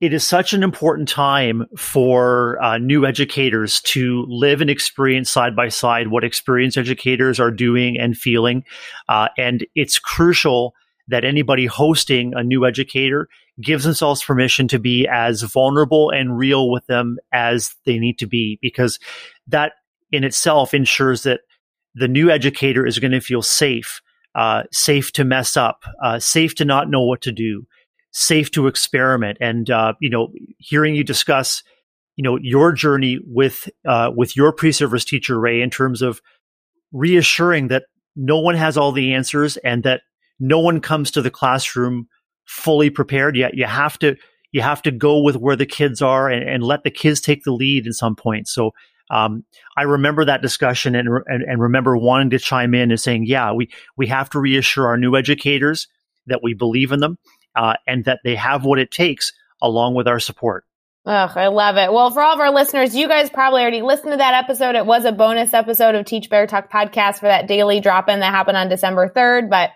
[0.00, 5.54] it is such an important time for uh, new educators to live and experience side
[5.54, 8.64] by side what experienced educators are doing and feeling,
[9.10, 10.72] uh, and it's crucial
[11.08, 13.28] that anybody hosting a new educator
[13.62, 18.26] gives themselves permission to be as vulnerable and real with them as they need to
[18.26, 18.98] be, because
[19.46, 19.72] that
[20.12, 21.40] in itself ensures that
[21.94, 24.00] the new educator is going to feel safe
[24.34, 27.66] uh, safe to mess up, uh, safe to not know what to do,
[28.12, 29.38] safe to experiment.
[29.40, 31.62] And uh, you know, hearing you discuss,
[32.16, 36.20] you know, your journey with uh, with your pre-service teacher Ray in terms of
[36.92, 37.84] reassuring that
[38.16, 40.02] no one has all the answers and that
[40.38, 42.08] no one comes to the classroom
[42.50, 43.36] fully prepared.
[43.36, 44.16] Yet you have to
[44.50, 47.44] you have to go with where the kids are and, and let the kids take
[47.44, 48.48] the lead in some point.
[48.48, 48.72] So
[49.08, 49.44] um,
[49.76, 53.52] I remember that discussion and, and and remember wanting to chime in and saying, yeah,
[53.52, 55.86] we we have to reassure our new educators
[56.26, 57.18] that we believe in them
[57.54, 59.32] uh, and that they have what it takes
[59.62, 60.64] along with our support.
[61.06, 61.92] Ugh, I love it.
[61.92, 64.74] Well, for all of our listeners, you guys probably already listened to that episode.
[64.74, 68.20] It was a bonus episode of Teach Better Talk podcast for that daily drop in
[68.20, 69.70] that happened on December 3rd, but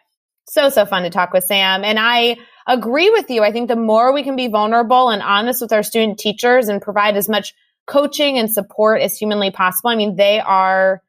[0.47, 1.85] so, so fun to talk with Sam.
[1.85, 3.43] And I agree with you.
[3.43, 6.81] I think the more we can be vulnerable and honest with our student teachers and
[6.81, 7.55] provide as much
[7.87, 9.91] coaching and support as humanly possible.
[9.91, 11.03] I mean, they are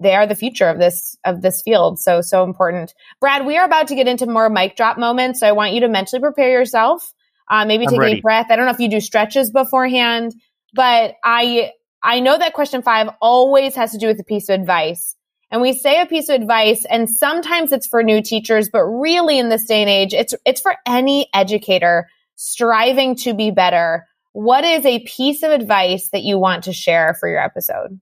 [0.00, 1.98] they are the future of this of this field.
[1.98, 2.94] So so important.
[3.20, 5.40] Brad, we are about to get into more mic drop moments.
[5.40, 7.12] So I want you to mentally prepare yourself.
[7.50, 8.14] Uh, maybe I'm take a ready.
[8.14, 8.46] deep breath.
[8.50, 10.34] I don't know if you do stretches beforehand,
[10.72, 14.60] but I I know that question five always has to do with a piece of
[14.60, 15.16] advice.
[15.50, 19.38] And we say a piece of advice, and sometimes it's for new teachers, but really
[19.38, 24.06] in this day and age, it's it's for any educator striving to be better.
[24.32, 28.00] What is a piece of advice that you want to share for your episode?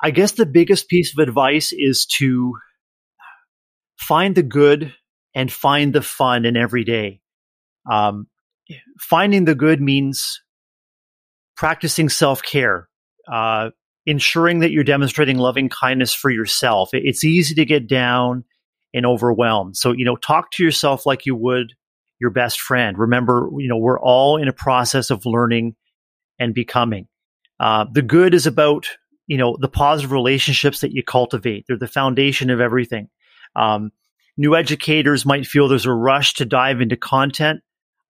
[0.00, 2.54] I guess the biggest piece of advice is to
[3.96, 4.94] find the good
[5.34, 7.20] and find the fun in every day.
[7.90, 8.26] Um,
[8.98, 10.40] finding the good means
[11.56, 12.88] practicing self care,
[13.30, 13.70] uh,
[14.06, 16.90] ensuring that you're demonstrating loving kindness for yourself.
[16.92, 18.44] It's easy to get down
[18.94, 19.76] and overwhelmed.
[19.76, 21.72] So, you know, talk to yourself like you would
[22.20, 22.96] your best friend.
[22.98, 25.74] Remember, you know, we're all in a process of learning
[26.38, 27.08] and becoming.
[27.58, 28.86] Uh, the good is about,
[29.26, 31.64] you know, the positive relationships that you cultivate.
[31.66, 33.08] They're the foundation of everything.
[33.56, 33.90] Um,
[34.36, 37.60] new educators might feel there's a rush to dive into content.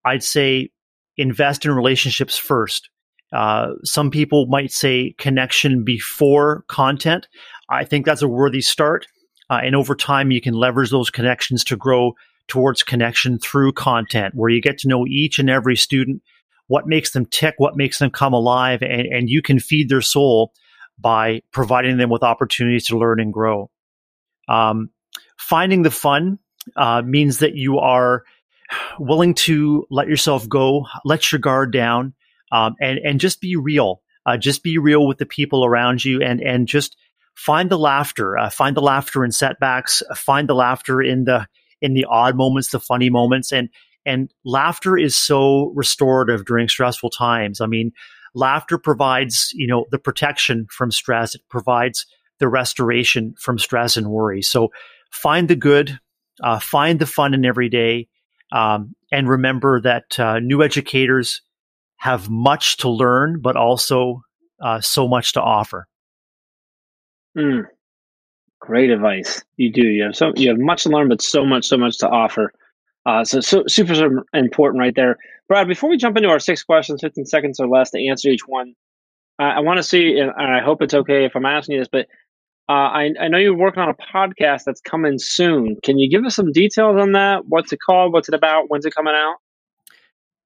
[0.05, 0.71] I'd say
[1.17, 2.91] invest in relationships first.
[3.33, 7.29] Uh, some people might say connection before content.
[7.71, 9.07] I think that's a worthy start.
[9.49, 12.13] Uh, and over time, you can leverage those connections to grow
[12.49, 16.23] towards connection through content, where you get to know each and every student,
[16.67, 20.01] what makes them tick, what makes them come alive, and, and you can feed their
[20.01, 20.53] soul
[20.99, 23.71] by providing them with opportunities to learn and grow.
[24.49, 24.91] Um,
[25.39, 26.39] finding the fun
[26.77, 28.25] uh, means that you are
[28.99, 32.15] willing to let yourself go, let your guard down,
[32.53, 34.03] um, and and just be real.
[34.25, 36.97] Uh, just be real with the people around you, and and just
[37.35, 38.39] find the laughter.
[38.39, 40.03] Uh, find the laughter in setbacks.
[40.09, 41.49] uh, Find the laughter in the
[41.81, 43.69] in the odd moments, the funny moments, and
[44.07, 47.61] and laughter is so restorative during stressful times.
[47.61, 47.93] I mean,
[48.35, 51.35] laughter provides you know the protection from stress.
[51.35, 52.07] It provides
[52.39, 54.43] the restoration from stress and worry.
[54.43, 54.69] So
[55.11, 55.99] find the good,
[56.43, 58.09] uh, find the fun in every day,
[58.53, 61.41] um, and remember that uh, new educators
[62.03, 64.23] have much to learn, but also
[64.61, 65.87] uh, so much to offer.
[67.39, 67.65] Mm,
[68.61, 69.41] great advice.
[69.57, 69.83] You do.
[69.87, 72.53] You have so you have much to learn, but so much, so much to offer.
[73.07, 75.69] Uh, so, so super, super important right there, Brad.
[75.69, 78.75] Before we jump into our six questions, fifteen seconds or less to answer each one,
[79.39, 82.09] I, want to see, and I hope it's okay if I'm asking you this, but
[82.69, 85.77] uh, I, I know you're working on a podcast that's coming soon.
[85.85, 87.47] Can you give us some details on that?
[87.47, 88.13] What's it called?
[88.13, 88.71] What's it about?
[88.71, 89.37] When's it coming out?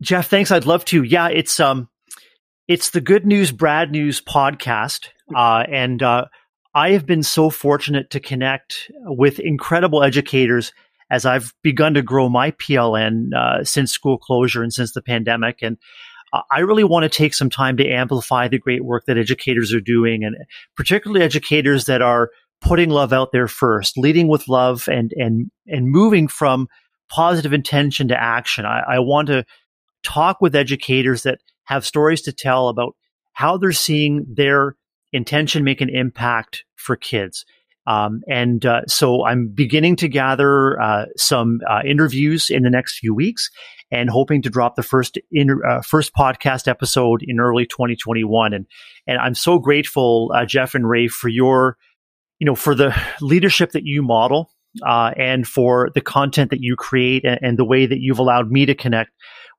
[0.02, 0.50] Jeff, thanks.
[0.50, 1.02] I'd love to.
[1.02, 1.88] Yeah, it's um,
[2.68, 6.26] it's the Good News Brad News podcast, uh, and uh,
[6.74, 10.72] I have been so fortunate to connect with incredible educators
[11.10, 15.60] as I've begun to grow my PLN uh, since school closure and since the pandemic,
[15.62, 15.78] and
[16.32, 19.72] uh, I really want to take some time to amplify the great work that educators
[19.72, 20.36] are doing, and
[20.76, 22.30] particularly educators that are
[22.60, 26.68] putting love out there first, leading with love, and and and moving from
[27.08, 28.66] positive intention to action.
[28.66, 29.46] I, I want to
[30.06, 32.94] talk with educators that have stories to tell about
[33.32, 34.76] how they're seeing their
[35.12, 37.44] intention make an impact for kids.
[37.86, 42.98] Um, and uh, so I'm beginning to gather uh, some uh, interviews in the next
[42.98, 43.50] few weeks.
[43.92, 48.52] and hoping to drop the first uh, first podcast episode in early 2021.
[48.52, 48.66] And
[49.06, 51.76] and I'm so grateful, uh, Jeff and Rae, for your
[52.40, 54.50] you know for the leadership that you model
[54.84, 58.50] uh, and for the content that you create and, and, the way that you've allowed
[58.50, 59.10] me to connect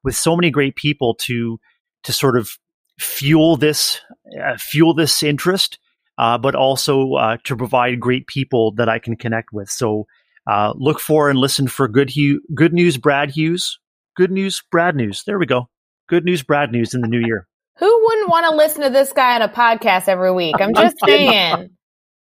[0.07, 1.59] with so many great people to
[2.03, 2.49] to sort of
[2.97, 3.99] fuel this
[4.41, 5.79] uh, fuel this interest,
[6.17, 9.69] uh, but also uh, to provide great people that I can connect with.
[9.69, 10.07] So
[10.49, 13.79] uh, look for and listen for good Hugh, good news, Brad Hughes.
[14.15, 15.23] Good news, Brad news.
[15.25, 15.67] There we go.
[16.07, 17.45] Good news, Brad news in the new year.
[17.77, 20.55] Who wouldn't want to listen to this guy on a podcast every week?
[20.57, 21.69] I'm just saying.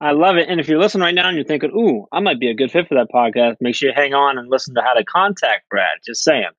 [0.01, 0.49] I love it.
[0.49, 2.71] And if you're listening right now and you're thinking, ooh, I might be a good
[2.71, 5.69] fit for that podcast, make sure you hang on and listen to how to contact
[5.69, 5.99] Brad.
[6.07, 6.51] Just saying.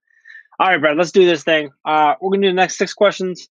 [0.60, 1.72] All right, Brad, let's do this thing.
[1.84, 3.50] Uh, we're going to do the next six questions.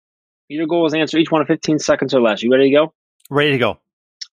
[0.48, 2.44] Your goal is to answer each one in 15 seconds or less.
[2.44, 2.94] You ready to go?
[3.30, 3.70] Ready to go.
[3.70, 3.80] All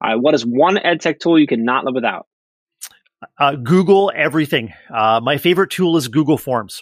[0.02, 0.14] right.
[0.16, 2.26] What is one ed tech tool you cannot live without?
[3.38, 4.72] Uh, Google everything.
[4.92, 6.80] Uh, my favorite tool is Google Forms.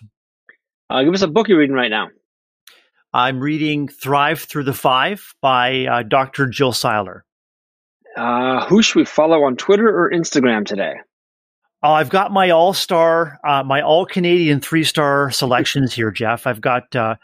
[0.91, 2.09] Uh, give us a book you're reading right now.
[3.13, 6.47] I'm reading Thrive Through the Five by uh, Dr.
[6.47, 7.23] Jill Siler.
[8.17, 10.95] Uh, who should we follow on Twitter or Instagram today?
[11.81, 16.45] Oh, I've got my all star, uh, my all Canadian three star selections here, Jeff.
[16.45, 17.15] I've got uh,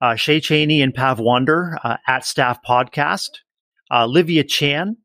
[0.00, 3.30] uh, Shay Cheney and Pav Wander uh, at Staff Podcast,
[3.90, 4.96] uh, Livia Chan,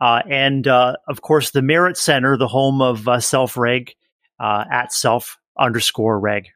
[0.00, 3.94] uh, and of course the MEHRIT Center, the home of Self Reg
[4.40, 6.48] at Self underscore Reg.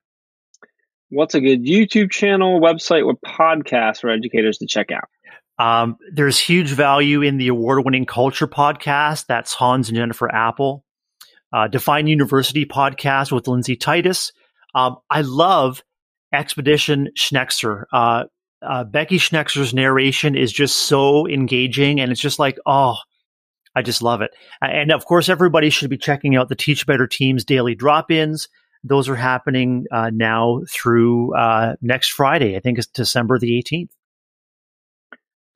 [1.11, 5.09] What's a good YouTube channel, website, or podcast for educators to check out?
[5.59, 9.27] Um, there's huge value in the award winning culture podcast.
[9.27, 10.85] That's Hans and Jennifer Appel.
[11.53, 14.33] Uh, Define University podcast with Lindsay Titus.
[14.75, 15.83] Um, I love
[16.33, 17.85] Expedition Schnexer.
[17.93, 18.25] Uh,
[18.63, 22.97] uh, Becky Schnexer's narration is just so engaging, and it's just like, oh,
[23.75, 24.31] I just love it.
[24.61, 28.49] And of course, everybody should be checking out the Teach Better Teams daily drop ins.
[28.83, 32.57] Those are happening uh, now through uh, next Friday.
[32.57, 33.89] I think it's December the 18th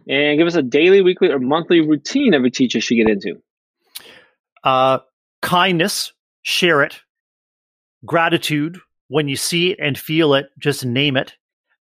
[0.09, 3.41] and give us a daily, weekly, or monthly routine every teacher should get into.
[4.65, 4.99] Uh,
[5.43, 6.13] kindness,
[6.43, 7.01] share it.
[8.05, 8.79] Gratitude,
[9.09, 11.35] when you see it and feel it, just name it,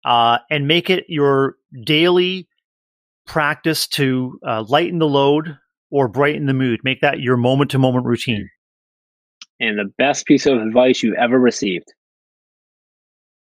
[0.04, 2.48] uh, and make it your daily
[3.26, 5.56] practice to uh, lighten the load
[5.90, 6.80] or brighten the mood.
[6.84, 8.48] Make that your moment to moment routine.
[9.58, 11.92] And the best piece of advice you've ever received.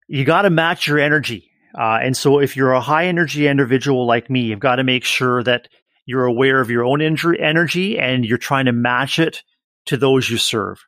[0.09, 1.51] You got to match your energy.
[1.75, 5.05] Uh, and so, if you're a high energy individual like me, you've got to make
[5.05, 5.69] sure that
[6.05, 9.43] you're aware of your own energy and you're trying to match it
[9.87, 10.79] to those you serve.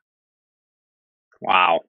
[1.41, 1.81] Wow.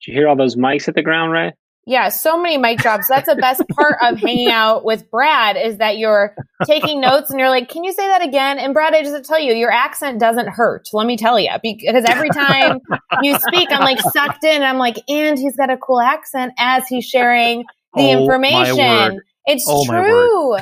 [0.00, 1.52] Did you hear all those mics at the ground, Rae?
[1.86, 3.08] Yeah, so many mic drops.
[3.08, 7.40] That's the best part of hanging out with Brad is that you're taking notes and
[7.40, 10.20] you're like, "Can you say that again?" And Brad, I just tell you, your accent
[10.20, 10.88] doesn't hurt.
[10.92, 12.78] Let me tell you, because every time
[13.22, 14.62] you speak, I'm like sucked in.
[14.62, 17.64] I'm like, and he's got a cool accent as he's sharing
[17.94, 19.20] the oh, information.
[19.46, 20.58] It's oh, true.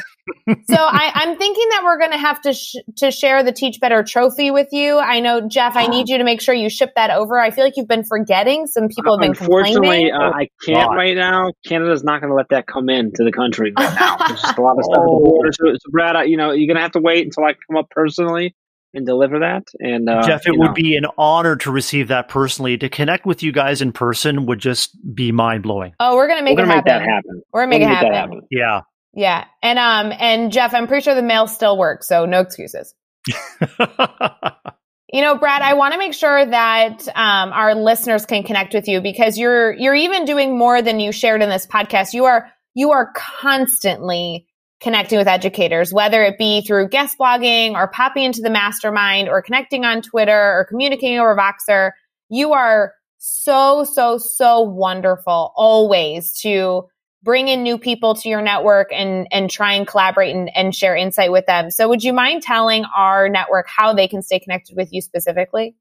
[0.68, 3.80] So I, am thinking that we're going to have to sh- to share the Teach
[3.80, 4.98] Better trophy with you.
[4.98, 5.76] I know, Jeff.
[5.76, 7.38] I need you to make sure you ship that over.
[7.38, 8.66] I feel like you've been forgetting.
[8.66, 11.52] Some people have been Unfortunately, uh, I can't right now.
[11.66, 14.16] Canada's not going to let that come in to the country right now.
[14.28, 14.98] There's just a lot of stuff.
[14.98, 15.42] oh.
[15.52, 17.90] So, so, Brad, you know, you're going to have to wait until I come up
[17.90, 18.54] personally
[18.94, 19.64] and deliver that.
[19.80, 20.72] And uh, Jeff, it would know.
[20.72, 22.76] be an honor to receive that personally.
[22.78, 25.94] To connect with you guys in person would just be mind blowing.
[26.00, 27.42] Oh, we're gonna make, we're gonna make that happen.
[27.52, 28.12] We're gonna make, we'll it happen.
[28.12, 28.40] happen.
[28.50, 28.80] Yeah,
[29.18, 29.46] yeah.
[29.64, 32.94] And um, and Jeff, I'm pretty sure the mail still works, so no excuses.
[33.26, 38.86] you know, Brad, I want to make sure that um, our listeners can connect with
[38.86, 42.12] you because you're you're even doing more than you shared in this podcast.
[42.12, 44.46] You are you are constantly
[44.80, 49.42] connecting with educators, whether it be through guest blogging or popping into the mastermind or
[49.42, 51.90] connecting on Twitter or communicating over Voxer.
[52.28, 56.84] You are so, so, so wonderful always to
[57.22, 60.96] bring in new people to your network and, and try and collaborate and, and share
[60.96, 61.70] insight with them.
[61.70, 65.74] So would you mind telling our network how they can stay connected with you specifically?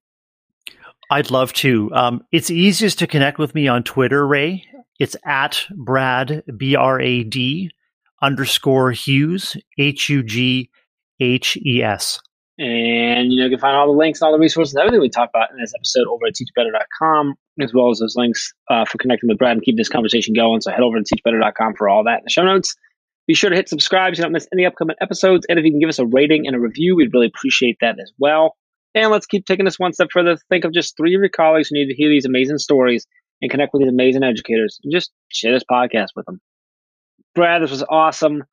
[1.10, 1.90] I'd love to.
[1.94, 4.66] Um, it's easiest to connect with me on Twitter, Rae.
[5.00, 7.72] It's at Brad, B R A D
[8.22, 10.70] underscore Hughes, H U G
[11.20, 12.20] H E S.
[12.60, 15.00] And you know, you can find all the links, and all the resources, and everything
[15.00, 18.86] we talked about in this episode over at teachbetter.com, as well as those links uh,
[18.86, 20.62] for connecting with Brad and keep this conversation going.
[20.62, 22.76] So head over to teachbetter.com for all that in the show notes.
[23.28, 25.46] Be sure to hit subscribe so you don't miss any upcoming episodes.
[25.50, 28.00] And if you can give us a rating and a review, we'd really appreciate that
[28.00, 28.56] as well.
[28.96, 30.38] And let's keep taking this one step further.
[30.50, 33.06] Think of just three of your colleagues who need to hear these amazing stories
[33.42, 34.80] and connect with these amazing educators.
[34.84, 36.40] And just share this podcast with them.
[37.36, 38.44] Brad, this was awesome.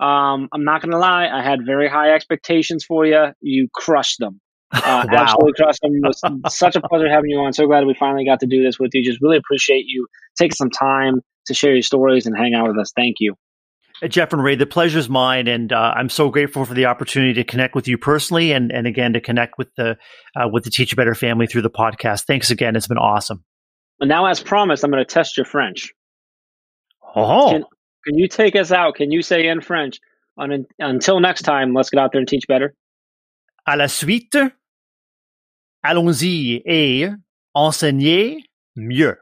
[0.00, 3.26] Um, I'm not going to lie, I had very high expectations for you.
[3.42, 4.40] You crushed them.
[4.72, 5.22] Uh, Wow.
[5.22, 5.52] Absolutely.
[5.58, 6.20] It was
[6.58, 7.52] such a pleasure having you on.
[7.52, 9.04] So glad we finally got to do this with you.
[9.04, 10.06] Just really appreciate you
[10.38, 12.92] taking some time to share your stories and hang out with us.
[12.94, 13.34] Thank you.
[14.08, 17.44] Jeff and Rae, the pleasure's mine, and uh, I'm so grateful for the opportunity to
[17.44, 19.98] connect with you personally, and and again to connect with the
[20.34, 22.24] uh, with the Teach Better family through the podcast.
[22.24, 23.44] Thanks again; it's been awesome.
[24.00, 25.92] And now, as promised, I'm going to test your French.
[27.14, 27.64] Oh, Can,
[28.06, 28.94] can you take us out?
[28.94, 29.98] Can you say in French?
[30.38, 32.74] On, until next time, let's get out there and teach better.
[33.66, 34.38] à la suite,
[35.82, 37.08] allons-y et
[37.54, 38.44] enseignez
[38.76, 39.16] mieux.